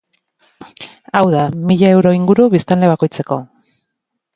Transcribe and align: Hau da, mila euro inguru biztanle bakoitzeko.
Hau 1.19 1.21
da, 1.35 1.43
mila 1.73 1.93
euro 1.99 2.17
inguru 2.21 2.51
biztanle 2.59 2.95
bakoitzeko. 2.97 3.43